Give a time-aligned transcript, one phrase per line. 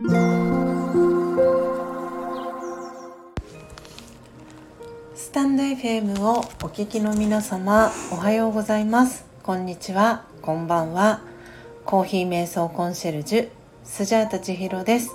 [0.00, 0.04] ス
[5.32, 9.26] タンド FM をお聞きの皆様おはようございます。
[9.42, 10.24] こんにちは。
[10.40, 11.22] こんばんは。
[11.84, 13.48] コーヒー瞑想コンシェルジュ
[13.82, 15.10] スジャータ千尋です。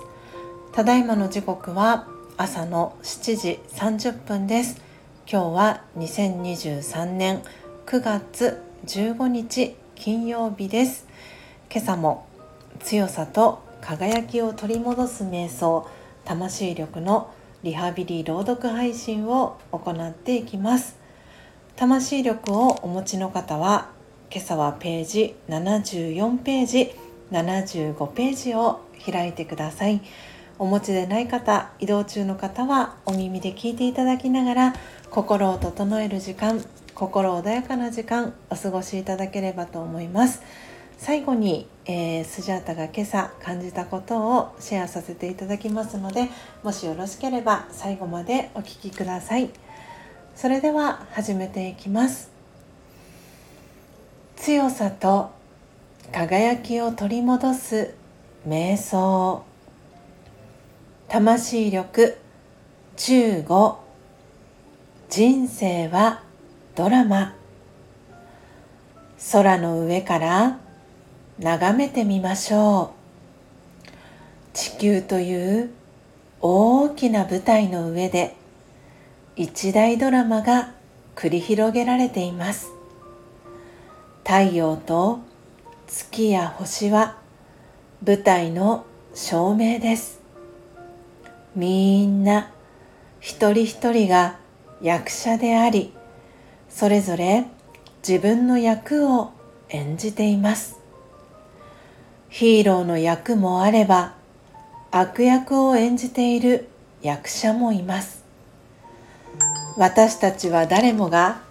[0.72, 2.06] ただいまの時刻は
[2.36, 4.82] 朝の7時30分です。
[5.26, 7.42] 今日は2023年
[7.86, 11.06] 9月15日金曜日です。
[11.72, 12.26] 今朝も
[12.80, 15.86] 強さと輝きを取り戻す瞑想
[16.24, 17.30] 魂力の
[17.62, 20.96] リハビリ朗読配信を行っていきます。
[21.76, 23.90] 魂力をお持ちの方は
[24.30, 26.94] 今朝はページ74ページ
[27.30, 30.00] 75ページを開いてください。
[30.58, 34.74] お持ちでない方移動中の方はお耳で聞いていただきながら
[35.10, 40.42] 心を整える時間心穏やかな時間お過ごしいただければと思います。
[40.98, 46.28] 最後に、えー、スジャータが今朝感じたことをシェアさせていただきますので
[46.62, 49.50] もしよろしければ最後までお聴きください。
[50.34, 52.30] それでは始めていきます。
[54.36, 55.30] 強さと
[56.12, 57.94] 輝きを取り戻す
[58.46, 59.44] 瞑想。
[61.08, 62.18] 魂力。
[62.96, 63.76] 15
[65.10, 66.22] 人生は
[66.74, 67.34] ドラマ。
[69.32, 70.58] 空の上から
[71.38, 72.92] 眺めてみましょ
[73.82, 73.88] う。
[74.52, 75.70] 地球という
[76.40, 78.36] 大きな舞台の上で
[79.34, 80.74] 一大ドラマが
[81.16, 82.68] 繰り広げられています。
[84.22, 85.18] 太陽と
[85.88, 87.18] 月や星は
[88.06, 90.20] 舞台の照明です。
[91.56, 92.52] みんな
[93.18, 94.38] 一人一人が
[94.80, 95.92] 役者であり
[96.68, 97.46] それぞれ
[98.06, 99.32] 自分の役を
[99.68, 100.83] 演じています。
[102.36, 104.14] ヒーローの役もあれば
[104.90, 106.68] 悪役を演じている
[107.00, 108.24] 役者もいます。
[109.76, 111.42] 私たちは誰もが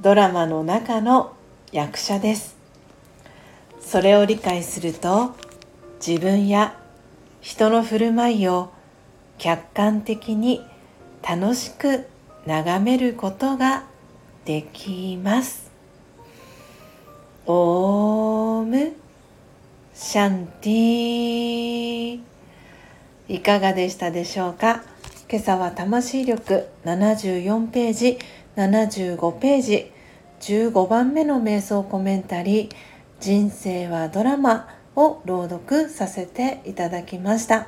[0.00, 1.34] ドラマの中の
[1.72, 2.56] 役者です。
[3.80, 5.34] それを理解すると
[6.06, 6.78] 自分や
[7.40, 8.70] 人の振る舞いを
[9.38, 10.64] 客観的に
[11.28, 12.06] 楽しく
[12.46, 13.86] 眺めることが
[14.44, 15.72] できます。
[17.44, 19.07] オーム。
[20.00, 22.20] シャンティ
[23.28, 24.84] いかがでしたでしょうか？
[25.28, 28.18] 今朝は魂力74ページ
[28.54, 29.90] 75ページ
[30.40, 32.70] 15番目の瞑想コメンタリー
[33.18, 37.66] 人生はドラマを朗読させていただきました。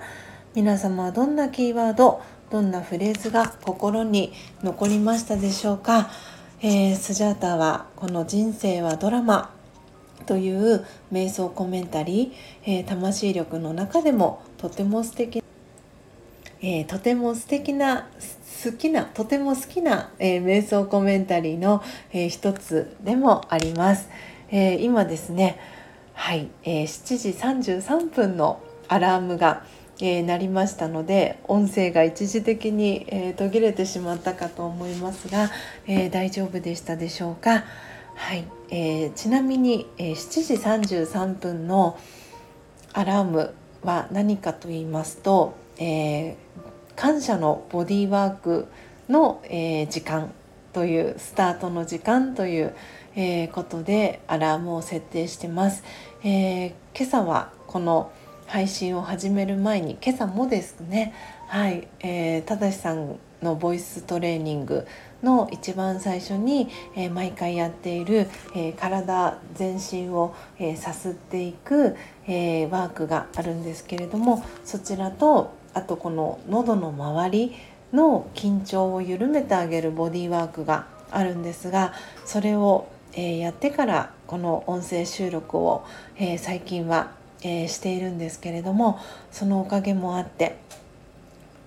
[0.54, 6.08] 皆様はどんなキーワードどんなフレーズが心に残りましたでしょうか、
[6.62, 9.52] えー、スジャータはこの「人生はドラマ」
[10.26, 15.42] という瞑想コメンタリー、えー、魂力の中でもとても素敵
[16.62, 18.06] えー、とても素敵な
[18.62, 21.82] 好きなとても好きな、えー、瞑想コメンタリーの、
[22.12, 24.10] えー、一つでもあります、
[24.50, 25.58] え今ですね
[26.12, 27.28] はい、え7時
[27.80, 29.64] 33分のアラームが
[30.02, 35.50] えー、なりましたので音声が一時的に、えー、途切れてしまったかと思いますが、
[35.86, 37.64] えー、大丈夫でしたでしょうか？
[38.14, 41.98] はい、えー、ちなみに、えー、7時33分の
[42.92, 46.36] アラームは何かと言いますと、えー、
[46.96, 48.66] 感謝のボディーワーク
[49.08, 50.32] の、えー、時間
[50.72, 52.74] というスタートの時間という、
[53.16, 55.82] えー、ことでアラームを設定してます。
[56.22, 58.12] えー、今朝はこの
[58.46, 61.14] 配信を始める前に今朝もですね
[61.46, 64.86] はい、えー、ただしさんのボイストレーニング
[65.22, 71.96] の一番最初に、えー、毎回やっている、えー、体全身を、えー、さすっていく、
[72.26, 77.52] えワークがあるんですけれどもそちらとあとこの喉の周り
[77.92, 81.92] の緊張を緩めてあげるボディーワークがあるんですが
[82.24, 85.84] それを、えやってからこの音声収録を、
[86.16, 87.10] え最近は
[87.42, 88.98] え、しているんですけれども
[89.30, 90.58] そのおかげもあって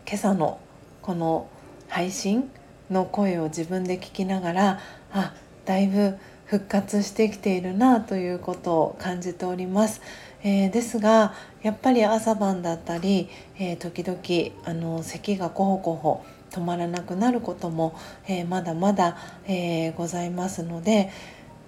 [0.08, 0.60] 今朝の
[1.02, 1.48] この
[1.94, 2.50] 配信
[2.90, 4.80] の声を自分で聞きながら
[5.12, 6.18] あだいぶ
[6.48, 10.02] 復活してきているなということを感じております。
[10.44, 13.30] えー、ですがやっぱり朝晩だったり、
[13.60, 17.96] えー、時々あの咳がコホコホ止まらなくなることも、
[18.28, 19.16] えー、まだまだ、
[19.48, 21.12] えございますので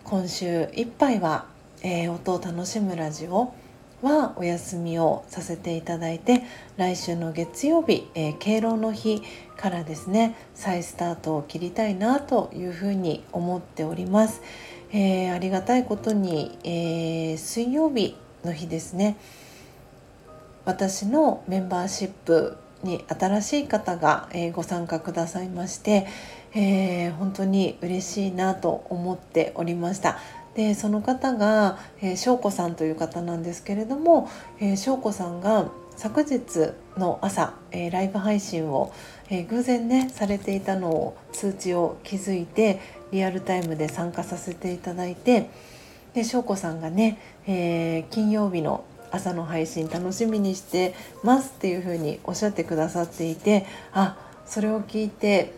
[0.04, 1.45] 今週いっぱいは、
[1.83, 3.54] え音を楽しむラジオ
[4.01, 6.44] はお休みをさせていただいて
[6.77, 9.21] 来週の月曜日、えー、敬老の日
[9.57, 14.42] からですね再スタートを切りたいなというふうに思っております、
[14.92, 19.18] えー、ありがたいことに、えー、水曜日の日ですね
[20.65, 26.07] 私のメンバーシップに新しい方が、えー、ご参加くださいまして、
[26.53, 30.18] えー、本当に嬉しいなと思っておりました。
[30.56, 34.30] でその方が、えー、翔子さんという方なんですけれども、
[34.60, 38.94] えー、翔子さんが昨日の朝、えー、ライブ配信を、
[39.30, 42.80] えー、偶然ねされていたのを通知を気づいて
[43.12, 45.50] リアルタイムで参加させていただいて
[46.13, 50.94] で翔子さんがね、えー、金曜日の朝の配信楽しみにして
[51.24, 55.54] ますっていうふうにおっしゃってくださっていてあそれを聞いて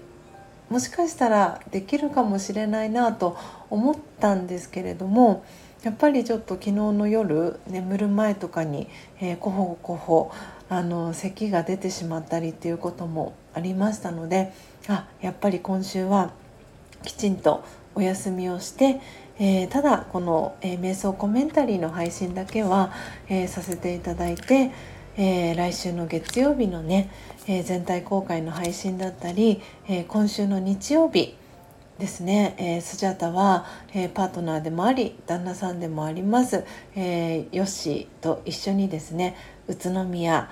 [0.69, 3.38] もしかしたらできるかもしれないなと
[3.69, 5.46] 思ったんですけれども
[5.84, 8.88] やっぱりちょっと昨日の夜眠る前とかに、
[9.22, 10.31] えー、コホコホ
[10.69, 14.54] あの咳が出てしまったりっていうこともありましたので
[14.88, 16.31] あやっぱり今週は
[17.04, 17.64] きちんと
[17.96, 19.00] お休みをして、
[19.40, 22.92] えー、ただこの、えー、瞑想コメンタリーの配信だけは、
[23.30, 24.72] えー、させていただいて、
[25.18, 27.10] え来週の月曜日のね、
[27.48, 31.36] え全体公開の配信だったり、え今週の日曜日
[32.00, 36.64] ですね、えー、スジャタは、えー、パートナーでもあり旦那さんでもあります、
[36.96, 39.36] えー、ヨッシーと一緒にですね
[39.68, 40.50] 宇都宮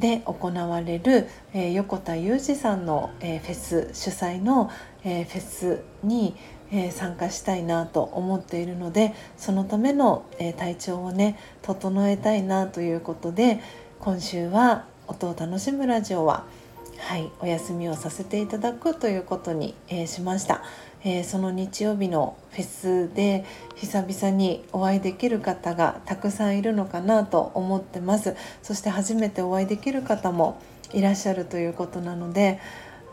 [0.00, 4.70] で行われる、えー、横田裕二さんの、えー、フェス主催の、
[5.04, 6.36] えー、フェスに、
[6.70, 13.60] え参加したいなと思っているのでそのための、え体調をね整えたいなということで
[14.00, 16.44] 今週は音を楽しむラジオは
[16.98, 20.62] 「はいお休みをさせていただくということに、えー、しました、
[21.04, 23.44] え、その日曜日のフェスで
[23.76, 28.34] 久々にお会いできる方がたくさんいるのかなと思ってます。
[28.62, 30.60] そして初めてお会いできる方も
[30.92, 32.58] いらっしゃるということなので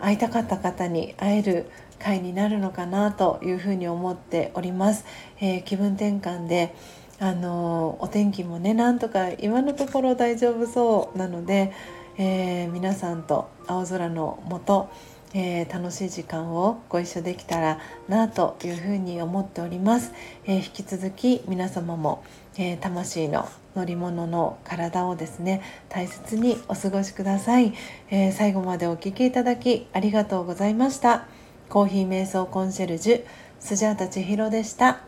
[0.01, 1.65] 会いたかった方に会える
[2.00, 5.06] 会になるのかなというふうに思っております、
[5.39, 6.75] えー、気分転換で
[7.19, 11.71] あのお天気もねなんとか今のところ大丈夫そうなので
[12.18, 14.89] えー、皆さんと青空の下、
[15.35, 20.13] えー、楽しい時間をご一緒できたらなというふうに思っております、
[20.45, 22.23] えー、引き続き皆様も、
[22.57, 27.73] え魂の乗り物の体をですね大切にお過ごしください、
[28.09, 31.27] え最後までお聴きいただきありがとうございました。
[31.67, 33.23] コーヒー瞑想コンシェルジュ
[33.59, 35.01] スジャータ千尋でした。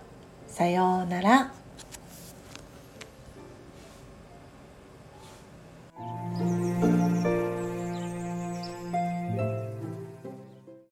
[0.47, 1.67] さようなら。